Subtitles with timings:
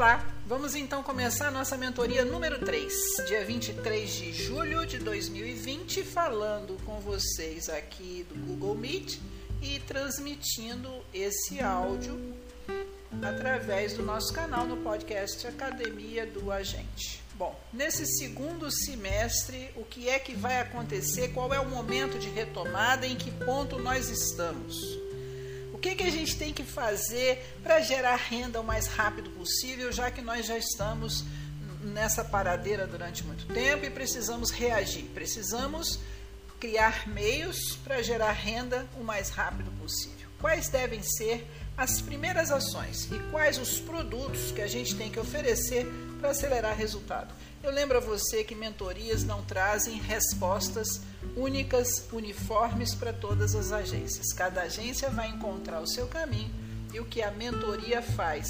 [0.00, 2.90] Olá, vamos então começar a nossa mentoria número 3,
[3.28, 9.18] dia 23 de julho de 2020, falando com vocês aqui do Google Meet
[9.60, 12.18] e transmitindo esse áudio
[13.20, 17.22] através do nosso canal no podcast Academia do Agente.
[17.34, 21.28] Bom, nesse segundo semestre, o que é que vai acontecer?
[21.34, 23.06] Qual é o momento de retomada?
[23.06, 24.99] Em que ponto nós estamos?
[25.80, 30.10] Que, que a gente tem que fazer para gerar renda o mais rápido possível, já
[30.10, 31.24] que nós já estamos
[31.82, 35.98] nessa paradeira durante muito tempo e precisamos reagir, precisamos
[36.60, 40.28] criar meios para gerar renda o mais rápido possível.
[40.38, 45.18] Quais devem ser as primeiras ações e quais os produtos que a gente tem que
[45.18, 45.86] oferecer
[46.20, 47.32] para acelerar resultado?
[47.62, 51.02] Eu lembro a você que mentorias não trazem respostas
[51.36, 54.32] únicas, uniformes para todas as agências.
[54.32, 56.50] Cada agência vai encontrar o seu caminho
[56.92, 58.48] e o que a mentoria faz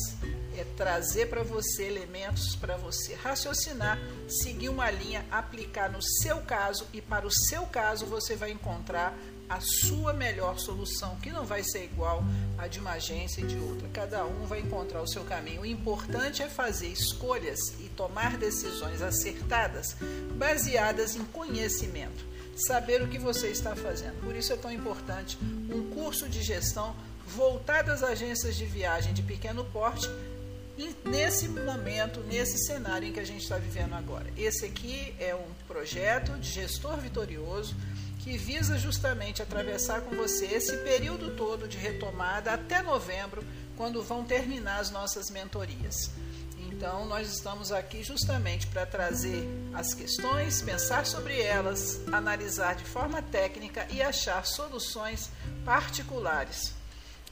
[0.56, 6.86] é trazer para você elementos para você raciocinar, seguir uma linha, aplicar no seu caso
[6.92, 9.16] e para o seu caso você vai encontrar
[9.50, 12.22] a sua melhor solução, que não vai ser igual
[12.56, 13.88] a de uma agência e de outra.
[13.92, 15.62] Cada um vai encontrar o seu caminho.
[15.62, 19.96] O importante é fazer escolhas e tomar decisões acertadas,
[20.36, 22.24] baseadas em conhecimento.
[22.54, 24.20] Saber o que você está fazendo.
[24.20, 25.36] Por isso é tão importante
[25.68, 26.94] um curso de gestão
[27.26, 30.08] voltado às agências de viagem de pequeno porte
[31.04, 34.26] nesse momento, nesse cenário em que a gente está vivendo agora.
[34.36, 37.74] Esse aqui é um projeto de gestor vitorioso
[38.22, 43.42] que visa justamente atravessar com você esse período todo de retomada até novembro,
[43.76, 46.10] quando vão terminar as nossas mentorias.
[46.58, 53.22] Então, nós estamos aqui justamente para trazer as questões, pensar sobre elas, analisar de forma
[53.22, 55.30] técnica e achar soluções
[55.64, 56.74] particulares.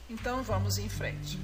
[0.09, 1.39] Então, vamos em frente.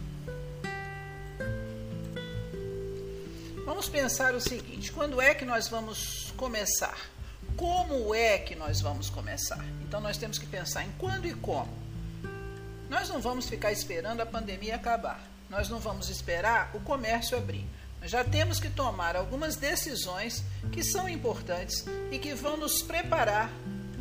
[3.63, 7.14] Vamos pensar o seguinte: quando é que nós vamos começar?
[7.55, 9.63] Como é que nós vamos começar?
[9.81, 11.73] Então nós temos que pensar em quando e como.
[12.89, 15.21] Nós não vamos ficar esperando a pandemia acabar.
[15.49, 17.65] Nós não vamos esperar o comércio abrir.
[18.01, 23.49] Nós já temos que tomar algumas decisões que são importantes e que vão nos preparar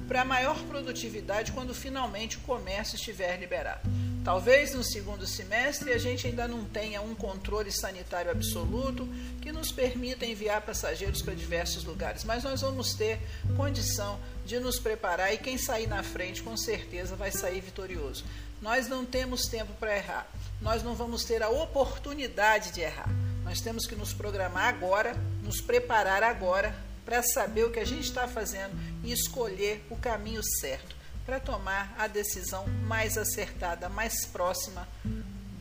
[0.06, 3.80] para maior produtividade quando finalmente o comércio estiver liberado.
[4.24, 9.06] Talvez no segundo semestre a gente ainda não tenha um controle sanitário absoluto
[9.42, 13.20] que nos permita enviar passageiros para diversos lugares, mas nós vamos ter
[13.54, 18.24] condição de nos preparar e quem sair na frente com certeza vai sair vitorioso.
[18.62, 20.26] Nós não temos tempo para errar,
[20.58, 23.10] nós não vamos ter a oportunidade de errar.
[23.44, 26.74] Nós temos que nos programar agora, nos preparar agora
[27.04, 28.74] para saber o que a gente está fazendo
[29.04, 34.86] e escolher o caminho certo para tomar a decisão mais acertada, mais próxima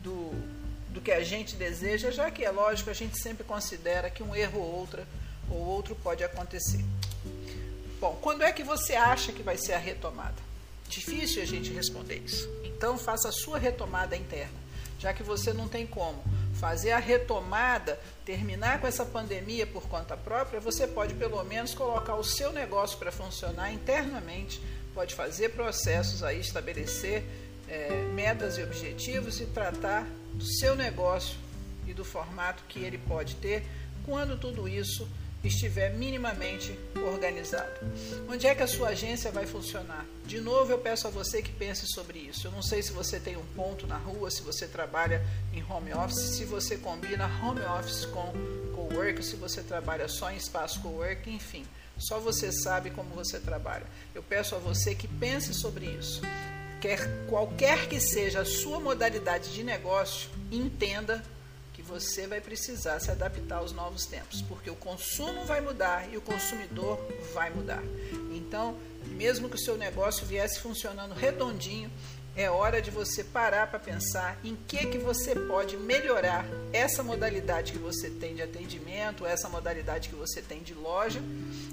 [0.02, 0.32] do,
[0.90, 4.34] do que a gente deseja, já que é lógico, a gente sempre considera que um
[4.34, 5.06] erro ou outra
[5.50, 6.84] ou outro pode acontecer.
[8.00, 10.42] Bom, quando é que você acha que vai ser a retomada?
[10.88, 12.48] Difícil a gente responder isso.
[12.64, 14.58] Então faça a sua retomada interna,
[14.98, 16.22] já que você não tem como
[16.54, 22.14] fazer a retomada, terminar com essa pandemia por conta própria, você pode pelo menos colocar
[22.14, 24.60] o seu negócio para funcionar internamente
[24.94, 27.24] pode fazer processos aí, estabelecer
[27.68, 31.36] é, metas e objetivos e tratar do seu negócio
[31.86, 33.64] e do formato que ele pode ter
[34.04, 35.08] quando tudo isso
[35.42, 37.72] estiver minimamente organizado.
[38.28, 40.06] Onde é que a sua agência vai funcionar?
[40.24, 42.46] De novo, eu peço a você que pense sobre isso.
[42.46, 45.22] Eu não sei se você tem um ponto na rua, se você trabalha
[45.52, 48.32] em home office, se você combina home office com
[48.74, 51.66] co-work, se você trabalha só em espaço co-work, enfim.
[51.98, 53.86] Só você sabe como você trabalha.
[54.14, 56.22] Eu peço a você que pense sobre isso.
[56.80, 61.24] Quer, qualquer que seja a sua modalidade de negócio, entenda
[61.72, 66.16] que você vai precisar se adaptar aos novos tempos, porque o consumo vai mudar e
[66.16, 66.98] o consumidor
[67.32, 67.82] vai mudar.
[68.32, 68.76] Então,
[69.06, 71.90] mesmo que o seu negócio viesse funcionando redondinho,
[72.36, 77.72] é hora de você parar para pensar em que que você pode melhorar essa modalidade
[77.72, 81.20] que você tem de atendimento, essa modalidade que você tem de loja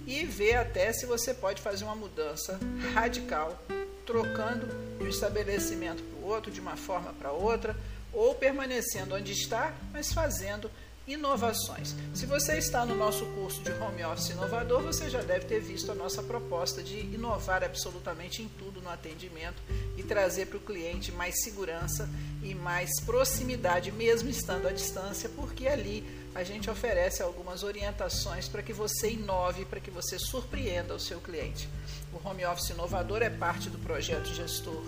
[0.05, 2.59] e ver até se você pode fazer uma mudança
[2.93, 3.59] radical,
[4.05, 4.67] trocando
[4.97, 7.75] de um estabelecimento para o outro, de uma forma para outra,
[8.13, 10.69] ou permanecendo onde está, mas fazendo
[11.07, 11.95] inovações.
[12.13, 15.91] Se você está no nosso curso de Home Office Inovador, você já deve ter visto
[15.91, 19.61] a nossa proposta de inovar absolutamente em tudo no atendimento
[19.97, 22.09] e trazer para o cliente mais segurança
[22.43, 28.61] e mais proximidade, mesmo estando à distância, porque ali a gente oferece algumas orientações para
[28.61, 31.67] que você inove, para que você surpreenda o seu cliente.
[32.13, 34.81] O Home Office Inovador é parte do projeto Gestor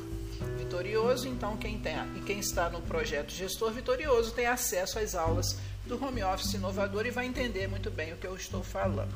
[0.57, 1.95] Vitorioso, então quem, tem,
[2.25, 7.11] quem está no projeto Gestor Vitorioso tem acesso às aulas do home office inovador e
[7.11, 9.13] vai entender muito bem o que eu estou falando.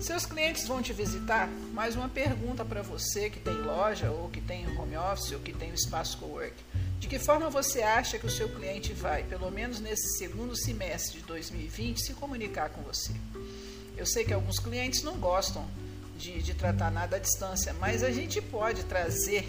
[0.00, 1.48] Seus clientes vão te visitar?
[1.72, 5.52] Mais uma pergunta para você que tem loja, ou que tem home office, ou que
[5.52, 6.54] tem o espaço co-work.
[6.98, 11.20] De que forma você acha que o seu cliente vai, pelo menos nesse segundo semestre
[11.20, 13.12] de 2020, se comunicar com você?
[13.96, 15.66] Eu sei que alguns clientes não gostam
[16.18, 19.46] de, de tratar nada à distância, mas a gente pode trazer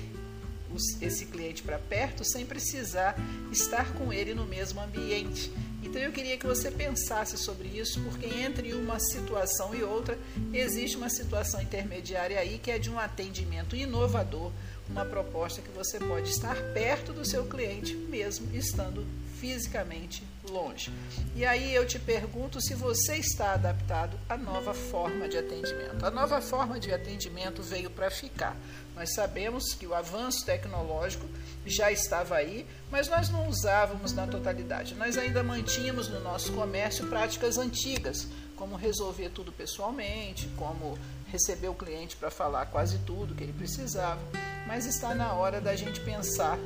[0.71, 3.15] os, esse cliente para perto sem precisar
[3.51, 5.51] estar com ele no mesmo ambiente.
[5.85, 10.17] Então eu queria que você pensasse sobre isso, porque entre uma situação e outra
[10.51, 14.51] existe uma situação intermediária aí que é de um atendimento inovador,
[14.89, 19.05] uma proposta que você pode estar perto do seu cliente mesmo estando
[19.39, 20.91] fisicamente longe.
[21.35, 26.05] E aí eu te pergunto se você está adaptado à nova forma de atendimento.
[26.05, 28.55] A nova forma de atendimento veio para ficar.
[28.95, 31.27] Nós sabemos que o avanço tecnológico
[31.65, 34.95] já estava aí, mas nós não usávamos na totalidade.
[34.95, 40.97] Nós ainda mantínhamos no nosso comércio práticas antigas, como resolver tudo pessoalmente, como
[41.27, 44.21] receber o cliente para falar quase tudo que ele precisava.
[44.65, 46.57] Mas está na hora da gente pensar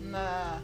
[0.00, 0.62] na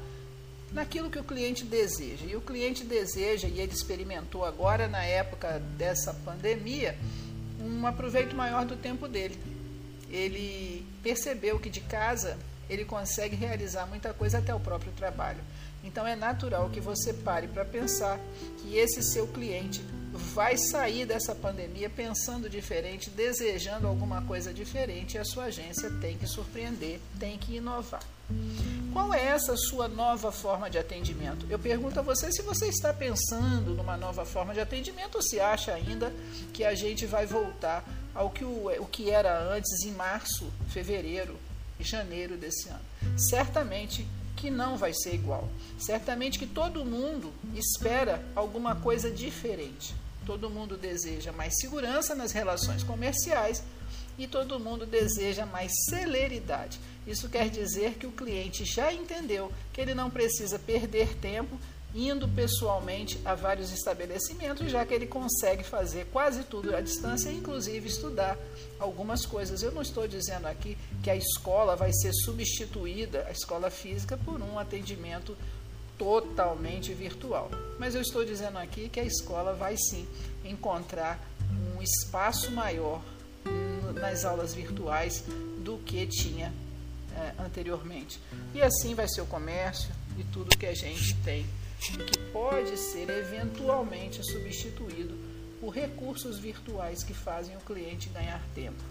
[0.72, 2.24] naquilo que o cliente deseja.
[2.26, 6.96] E o cliente deseja, e ele experimentou agora na época dessa pandemia,
[7.60, 9.38] um aproveito maior do tempo dele.
[10.10, 12.38] Ele percebeu que de casa
[12.68, 15.40] ele consegue realizar muita coisa até o próprio trabalho.
[15.82, 18.20] Então é natural que você pare para pensar
[18.58, 19.82] que esse seu cliente
[20.34, 26.16] vai sair dessa pandemia pensando diferente, desejando alguma coisa diferente e a sua agência tem
[26.16, 28.02] que surpreender, tem que inovar.
[28.92, 31.46] Qual é essa sua nova forma de atendimento?
[31.48, 35.38] Eu pergunto a você se você está pensando numa nova forma de atendimento ou se
[35.38, 36.12] acha ainda
[36.52, 41.38] que a gente vai voltar ao que, o, o que era antes em março, fevereiro
[41.78, 42.80] e janeiro desse ano.
[43.16, 44.06] Certamente
[44.36, 45.48] que não vai ser igual.
[45.78, 49.94] Certamente que todo mundo espera alguma coisa diferente.
[50.26, 53.62] Todo mundo deseja mais segurança nas relações comerciais
[54.20, 56.78] e todo mundo deseja mais celeridade.
[57.06, 61.58] Isso quer dizer que o cliente já entendeu que ele não precisa perder tempo
[61.94, 67.88] indo pessoalmente a vários estabelecimentos, já que ele consegue fazer quase tudo à distância, inclusive
[67.88, 68.38] estudar
[68.78, 69.62] algumas coisas.
[69.62, 74.40] Eu não estou dizendo aqui que a escola vai ser substituída, a escola física, por
[74.40, 75.34] um atendimento
[75.98, 77.50] totalmente virtual.
[77.78, 80.06] Mas eu estou dizendo aqui que a escola vai sim
[80.44, 81.18] encontrar
[81.50, 83.02] um espaço maior
[83.92, 85.24] nas aulas virtuais
[85.58, 86.52] do que tinha
[87.16, 88.20] é, anteriormente.
[88.54, 91.46] E assim vai ser o comércio e tudo que a gente tem
[91.78, 95.16] que pode ser eventualmente substituído
[95.60, 98.82] por recursos virtuais que fazem o cliente ganhar tempo.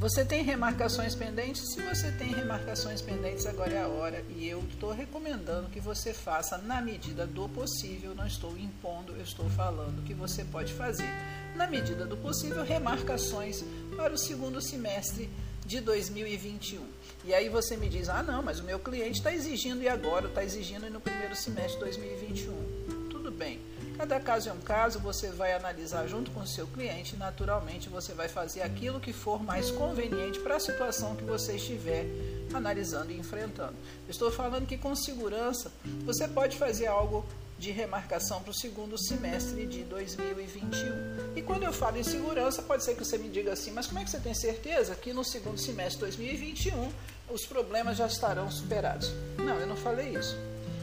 [0.00, 1.74] Você tem remarcações pendentes?
[1.74, 6.14] Se você tem remarcações pendentes, agora é a hora e eu estou recomendando que você
[6.14, 8.14] faça na medida do possível.
[8.14, 11.10] Não estou impondo, eu estou falando que você pode fazer,
[11.54, 13.62] na medida do possível, remarcações
[13.94, 15.28] para o segundo semestre
[15.66, 16.82] de 2021.
[17.26, 20.28] E aí você me diz: ah, não, mas o meu cliente está exigindo e agora,
[20.28, 23.09] está exigindo no primeiro semestre de 2021.
[23.30, 23.60] Tudo bem.
[23.96, 27.88] Cada caso é um caso, você vai analisar junto com o seu cliente e, naturalmente,
[27.88, 32.06] você vai fazer aquilo que for mais conveniente para a situação que você estiver
[32.52, 33.74] analisando e enfrentando.
[34.08, 35.70] estou falando que, com segurança,
[36.04, 37.24] você pode fazer algo
[37.56, 41.36] de remarcação para o segundo semestre de 2021.
[41.36, 44.00] E quando eu falo em segurança, pode ser que você me diga assim, mas como
[44.00, 46.90] é que você tem certeza que no segundo semestre de 2021
[47.30, 49.12] os problemas já estarão superados?
[49.38, 50.36] Não, eu não falei isso.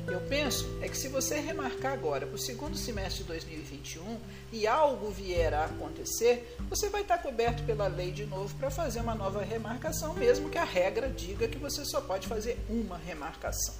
[0.08, 4.18] Eu penso é que se você remarcar agora para o segundo semestre de 2021
[4.54, 9.02] e algo vier a acontecer, você vai estar coberto pela lei de novo para fazer
[9.02, 13.76] uma nova remarcação, mesmo que a regra diga que você só pode fazer uma remarcação.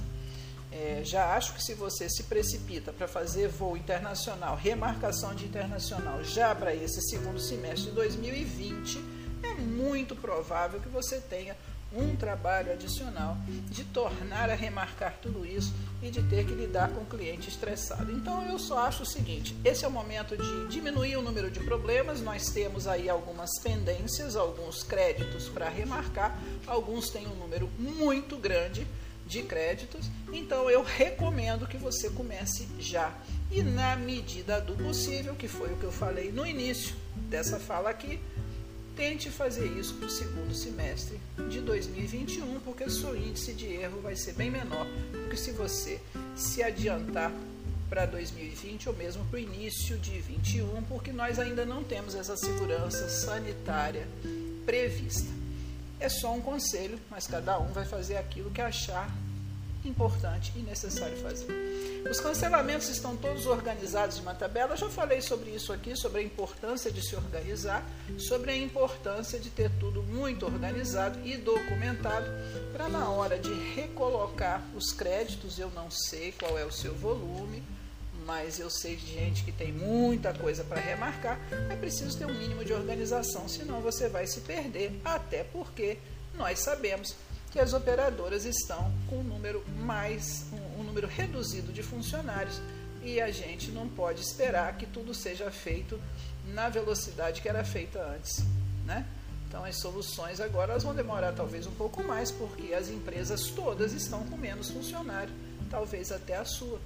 [0.70, 6.22] É, já acho que se você se precipita para fazer voo internacional, remarcação de internacional
[6.26, 9.00] já para esse segundo semestre de 2020,
[9.44, 11.56] é muito provável que você tenha
[11.94, 13.38] um trabalho adicional
[13.70, 18.12] de tornar a remarcar tudo isso e de ter que lidar com o cliente estressado.
[18.12, 21.60] Então eu só acho o seguinte: esse é o momento de diminuir o número de
[21.62, 22.22] problemas.
[22.22, 28.86] Nós temos aí algumas pendências, alguns créditos para remarcar, alguns têm um número muito grande
[29.28, 33.14] de créditos, então eu recomendo que você comece já.
[33.52, 37.90] E na medida do possível, que foi o que eu falei no início dessa fala
[37.90, 38.20] aqui,
[38.98, 44.02] tente fazer isso para o segundo semestre de 2021, porque o seu índice de erro
[44.02, 46.02] vai ser bem menor do que se você
[46.36, 47.32] se adiantar
[47.88, 52.36] para 2020 ou mesmo para o início de 2021, porque nós ainda não temos essa
[52.36, 54.08] segurança sanitária
[54.66, 55.30] prevista.
[56.00, 59.10] É só um conselho, mas cada um vai fazer aquilo que achar
[59.88, 61.48] importante e necessário fazer.
[62.10, 64.74] Os cancelamentos estão todos organizados em uma tabela.
[64.74, 67.84] Eu já falei sobre isso aqui, sobre a importância de se organizar,
[68.18, 72.28] sobre a importância de ter tudo muito organizado e documentado
[72.72, 77.64] para na hora de recolocar os créditos, eu não sei qual é o seu volume,
[78.26, 81.40] mas eu sei de gente que tem muita coisa para remarcar,
[81.70, 85.98] é preciso ter um mínimo de organização, senão você vai se perder, até porque
[86.36, 87.16] nós sabemos
[87.58, 92.62] que as operadoras estão com um número mais um, um número reduzido de funcionários
[93.02, 96.00] e a gente não pode esperar que tudo seja feito
[96.54, 98.46] na velocidade que era feita antes,
[98.86, 99.08] né?
[99.48, 103.92] Então as soluções agora elas vão demorar talvez um pouco mais porque as empresas todas
[103.92, 105.34] estão com menos funcionário,
[105.68, 106.80] talvez até a sua.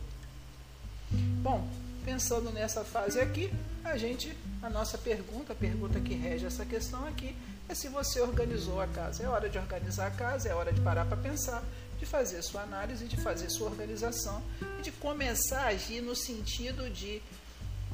[1.43, 1.67] Bom,
[2.05, 3.51] pensando nessa fase aqui,
[3.83, 7.35] a gente, a nossa pergunta, a pergunta que rege essa questão aqui,
[7.71, 9.23] é se você organizou a casa.
[9.23, 11.63] É hora de organizar a casa, é hora de parar para pensar,
[11.97, 14.43] de fazer sua análise, de fazer sua organização
[14.79, 17.21] e de começar a agir no sentido de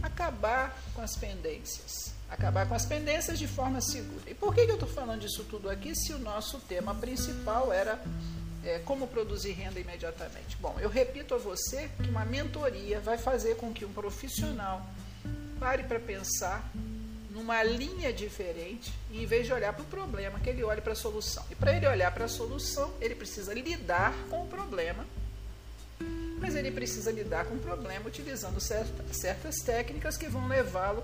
[0.01, 2.11] acabar com as pendências.
[2.29, 4.29] Acabar com as pendências de forma segura.
[4.29, 8.01] E por que, eu estou falando disso tudo aqui se o nosso tema principal era
[8.65, 10.57] é, como produzir renda imediatamente?
[10.57, 14.85] Bom, eu repito a você que uma mentoria vai fazer com que um profissional
[15.59, 16.67] pare para pensar
[17.37, 20.93] numa linha diferente e em vez de olhar para o problema, que ele olhe para
[20.93, 21.45] a solução.
[21.51, 25.05] E para ele olhar para a solução, ele precisa lidar com o problema,
[26.39, 31.03] mas ele precisa lidar com o problema utilizando certas técnicas que vão levá-lo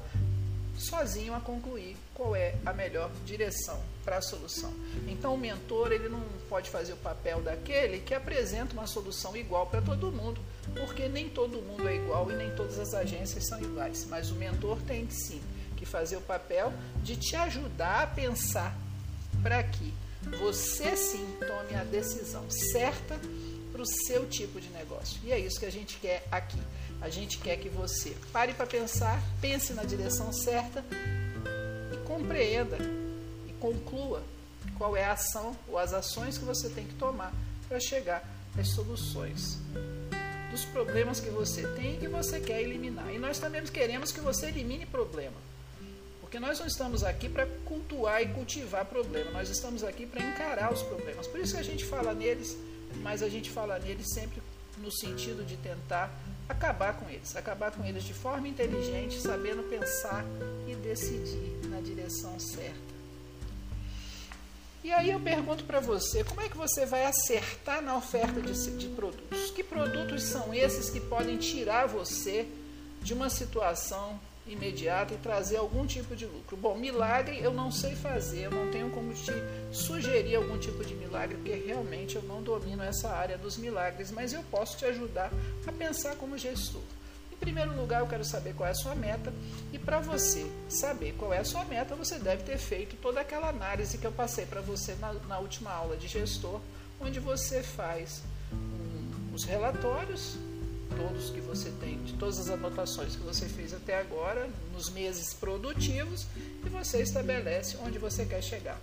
[0.76, 4.74] sozinho a concluir qual é a melhor direção para a solução.
[5.08, 9.68] Então o mentor ele não pode fazer o papel daquele que apresenta uma solução igual
[9.68, 10.42] para todo mundo,
[10.76, 14.08] porque nem todo mundo é igual e nem todas as agências são iguais.
[14.10, 15.42] Mas o mentor tem sim
[15.84, 16.72] que fazer o papel
[17.04, 18.74] de te ajudar a pensar
[19.42, 19.94] para que
[20.40, 23.20] você sim tome a decisão certa
[23.72, 25.20] para o seu tipo de negócio.
[25.24, 26.62] E é isso que a gente quer aqui.
[27.02, 30.86] A gente quer que você pare para pensar, pense na direção certa
[31.92, 32.78] e compreenda
[33.46, 34.24] e conclua
[34.78, 37.34] qual é a ação ou as ações que você tem que tomar
[37.68, 38.24] para chegar
[38.58, 39.58] às soluções
[40.50, 43.14] dos problemas que você tem e que você quer eliminar.
[43.14, 45.36] E nós também queremos que você elimine problema.
[46.34, 50.74] Porque nós não estamos aqui para cultuar e cultivar problema, nós estamos aqui para encarar
[50.74, 51.28] os problemas.
[51.28, 52.58] Por isso que a gente fala neles,
[53.04, 54.42] mas a gente fala neles sempre
[54.80, 56.12] no sentido de tentar
[56.50, 60.26] acabar com eles, acabar com eles de forma inteligente, sabendo pensar
[60.68, 62.94] e decidir na direção certa.
[64.84, 68.78] E aí eu pergunto para você, como é que você vai acertar na oferta de,
[68.78, 69.52] de produtos?
[69.52, 72.48] Que produtos são esses que podem tirar você
[73.04, 76.58] de uma situação imediata e trazer algum tipo de lucro.
[76.58, 79.32] Bom, milagre eu não sei fazer, eu não tenho como te
[79.72, 84.34] sugerir algum tipo de milagre, porque realmente eu não domino essa área dos milagres, mas
[84.34, 85.32] eu posso te ajudar
[85.66, 86.82] a pensar como gestor.
[87.32, 89.34] Em primeiro lugar, eu quero saber qual é a sua meta,
[89.72, 93.50] e para você saber qual é a sua meta, você deve ter feito toda aquela
[93.50, 96.62] análise que eu passei para você na, na, última aula de gestor,
[97.02, 98.22] onde você faz
[98.52, 100.38] um, os relatórios
[100.96, 105.34] todos que você tem, de todas as anotações que você fez até agora, nos meses
[105.34, 106.26] produtivos,
[106.66, 108.80] e você estabelece onde você quer chegar.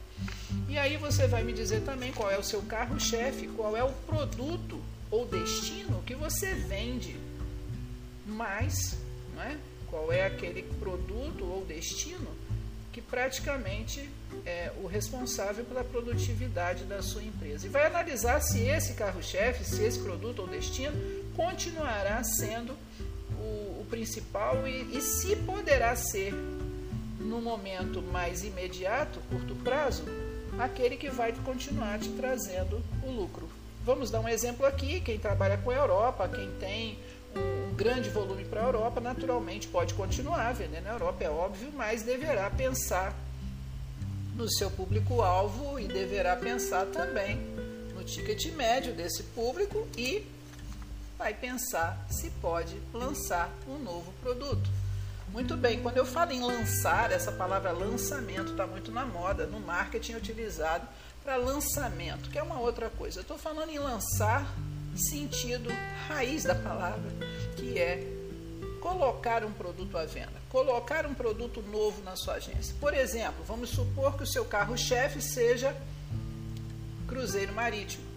[0.69, 3.93] E aí você vai me dizer também qual é o seu carro-chefe, qual é o
[4.07, 7.17] produto ou destino que você vende
[8.27, 8.97] mais,
[9.35, 9.57] não é?
[9.91, 12.29] qual é aquele produto ou destino
[12.93, 14.09] que praticamente
[14.47, 17.67] é o responsável pela produtividade da sua empresa.
[17.67, 20.97] E vai analisar se esse carro-chefe, se esse produto ou destino
[21.35, 22.75] continuará sendo
[23.33, 26.33] o, o principal e, e se poderá ser,
[27.19, 30.05] no momento mais imediato, curto prazo,
[30.59, 33.49] aquele que vai continuar te trazendo o lucro.
[33.85, 36.99] Vamos dar um exemplo aqui: quem trabalha com a Europa, quem tem
[37.35, 42.03] um, grande volume para a Europa, naturalmente pode continuar vendendo na Europa, é óbvio, mas
[42.03, 43.15] deverá pensar
[44.41, 47.37] no seu público-alvo e deverá pensar também
[47.95, 50.27] no ticket médio desse público e
[51.19, 54.71] vai pensar se pode lançar um novo produto.
[55.29, 59.61] Muito bem, quando eu falo em lançar, essa palavra lançamento está muito na moda, no
[59.61, 60.89] marketing utilizado
[61.23, 63.19] para lançamento, que é uma outra coisa.
[63.19, 64.51] Eu estou falando em lançar
[64.97, 65.69] sentido
[66.09, 67.11] raiz da palavra,
[67.57, 68.20] que é
[68.81, 72.75] colocar um produto à venda, colocar um produto novo na sua agência.
[72.81, 75.77] Por exemplo, vamos supor que o seu carro-chefe seja
[77.07, 78.11] cruzeiro marítimo.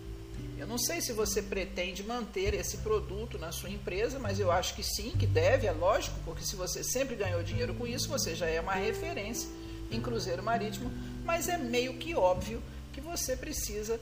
[0.58, 4.76] Eu não sei se você pretende manter esse produto na sua empresa, mas eu acho
[4.76, 8.34] que sim, que deve, é lógico, porque se você sempre ganhou dinheiro com isso, você
[8.34, 9.50] já é uma referência
[9.92, 10.92] em cruzeiro marítimo,
[11.26, 12.62] mas é meio que óbvio
[12.94, 14.00] que você precisa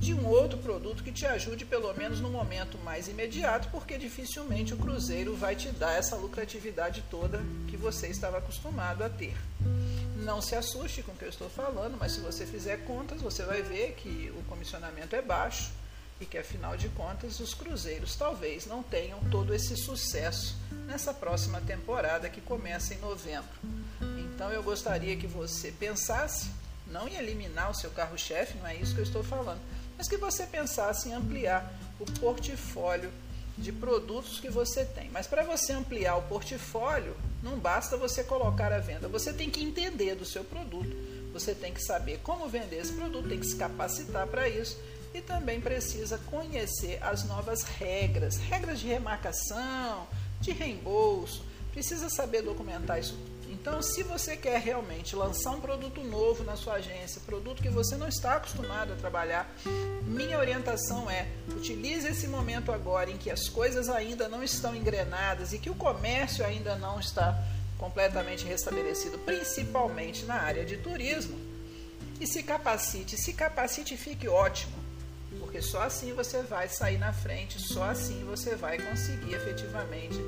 [0.00, 4.72] de um outro produto que te ajude pelo menos no momento mais imediato, porque dificilmente
[4.72, 9.36] o Cruzeiro vai te dar essa lucratividade toda que você estava acostumado a ter.
[10.16, 13.42] Não se assuste com o que eu estou falando, mas se você fizer contas, você
[13.42, 15.70] vai ver que o comissionamento é baixo
[16.18, 21.60] e que afinal de contas os cruzeiros talvez não tenham todo esse sucesso nessa próxima
[21.60, 23.50] temporada que começa em novembro.
[24.18, 26.50] Então eu gostaria que você pensasse
[26.86, 29.60] não em eliminar o seu carro-chefe, não é isso que eu estou falando,
[30.00, 33.12] mas que você pensasse em ampliar o portfólio
[33.58, 35.10] de produtos que você tem.
[35.10, 39.62] Mas para você ampliar o portfólio, não basta você colocar a venda, você tem que
[39.62, 40.96] entender do seu produto,
[41.34, 44.78] você tem que saber como vender esse produto, tem que se capacitar para isso
[45.12, 50.08] e também precisa conhecer as novas regras, regras de remarcação,
[50.40, 53.18] de reembolso, precisa saber documentar isso
[53.52, 57.96] então, se você quer realmente lançar um produto novo na sua agência, produto que você
[57.96, 59.52] não está acostumado a trabalhar,
[60.02, 65.52] minha orientação é: utilize esse momento agora em que as coisas ainda não estão engrenadas
[65.52, 67.42] e que o comércio ainda não está
[67.76, 71.38] completamente restabelecido, principalmente na área de turismo,
[72.20, 73.16] e se capacite.
[73.16, 74.74] Se capacite e fique ótimo,
[75.40, 80.18] porque só assim você vai sair na frente, só assim você vai conseguir efetivamente.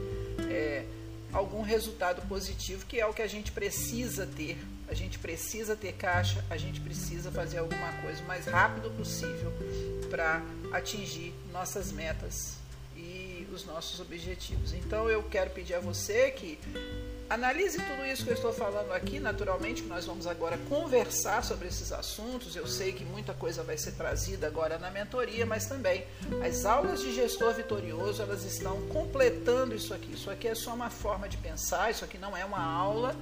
[0.51, 0.85] É,
[1.33, 4.59] algum resultado positivo, que é o que a gente precisa ter.
[4.89, 9.53] A gente precisa ter caixa, a gente precisa fazer alguma coisa o mais rápido possível
[10.11, 12.57] para atingir nossas metas
[12.95, 14.75] e os nossos objetivos.
[14.75, 16.59] Então eu quero pedir a você que
[17.33, 21.91] Analise tudo isso que eu estou falando aqui, naturalmente, nós vamos agora conversar sobre esses
[21.91, 22.55] assuntos.
[22.55, 26.05] Eu sei que muita coisa vai ser trazida agora na mentoria, mas também
[26.47, 30.13] as aulas de gestor vitorioso, elas estão completando isso aqui.
[30.13, 33.17] Isso aqui é só uma forma de pensar, isso aqui não é uma aula,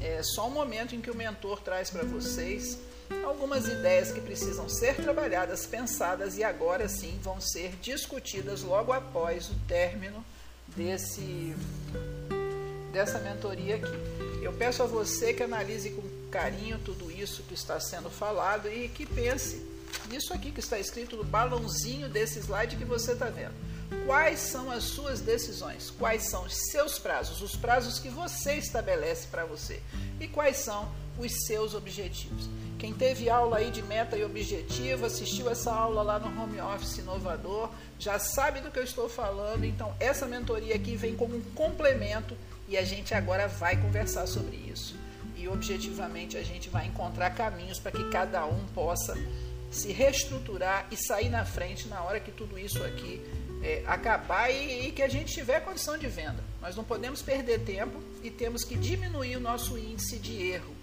[0.00, 2.78] é só um momento em que o mentor traz para vocês
[3.22, 9.50] algumas ideias que precisam ser trabalhadas, pensadas e agora sim vão ser discutidas logo após
[9.50, 10.24] o término
[10.74, 11.54] desse
[12.92, 14.42] dessa mentoria aqui.
[14.42, 18.88] Eu peço a você que analise com carinho tudo isso que está sendo falado e
[18.88, 19.66] que pense
[20.08, 23.54] nisso aqui que está escrito no balãozinho desse slide que você está vendo.
[24.06, 25.90] Quais são as suas decisões?
[25.90, 27.42] Quais são os seus prazos?
[27.42, 29.80] Os prazos que você estabelece para você?
[30.18, 32.48] E quais são os seus objetivos?
[32.78, 36.98] Quem teve aula aí de meta e objetivo, assistiu essa aula lá no Home Office
[36.98, 39.64] Inovador, já sabe do que eu estou falando.
[39.64, 42.36] Então, essa mentoria aqui vem como um complemento
[42.72, 44.96] e a gente agora vai conversar sobre isso.
[45.36, 49.14] E objetivamente a gente vai encontrar caminhos para que cada um possa
[49.70, 53.22] se reestruturar e sair na frente na hora que tudo isso aqui
[53.62, 56.42] é, acabar e, e, que a gente tiver condição de venda.
[56.62, 60.74] Nós não podemos perder tempo e temos que diminuir o nosso índice de erro.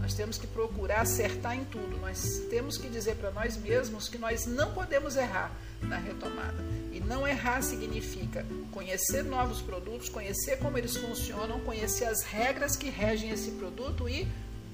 [0.00, 1.98] Nós temos que procurar acertar em tudo.
[1.98, 6.62] Nós temos que dizer para nós mesmos que nós não podemos errar na retomada.
[6.92, 12.90] E não errar significa conhecer novos produtos, conhecer como eles funcionam, conhecer as regras que
[12.90, 14.26] regem esse produto e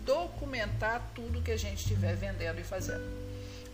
[0.05, 3.05] documentar tudo que a gente estiver vendendo e fazendo.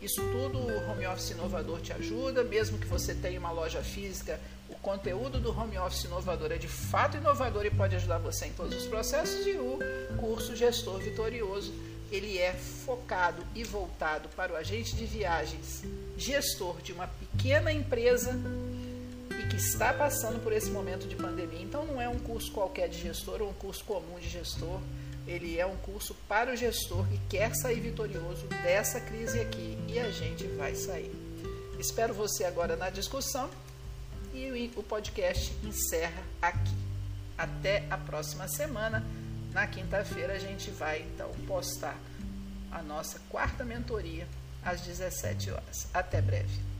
[0.00, 4.40] Isso tudo o Home Office Inovador te ajuda, mesmo que você tenha uma loja física,
[4.72, 8.52] o conteúdo do Home Office Inovador é de fato inovador e pode ajudar você em
[8.52, 9.78] todos os processos e o
[10.18, 11.72] curso Gestor Vitorioso,
[12.10, 15.82] ele é focado e voltado para o agente de viagens,
[16.16, 18.32] gestor de uma pequena empresa
[19.30, 21.62] e que está passando por esse momento de pandemia.
[21.62, 24.80] Então não é um curso qualquer de gestor ou um curso comum de gestor
[25.26, 29.98] ele é um curso para o gestor que quer sair vitorioso dessa crise aqui e
[29.98, 31.12] a gente vai sair.
[31.78, 33.48] Espero você agora na discussão
[34.34, 36.74] e o podcast encerra aqui.
[37.36, 39.04] Até a próxima semana.
[39.52, 41.98] Na quinta-feira a gente vai então postar
[42.70, 44.26] a nossa quarta mentoria
[44.64, 45.88] às 17 horas.
[45.92, 46.71] Até breve.